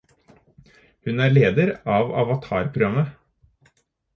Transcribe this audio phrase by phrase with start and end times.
[1.09, 3.77] Hun er leder av avatar programmet